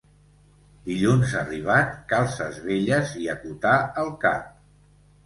[0.85, 4.49] Dilluns arribat, calces velles i acotar el cap.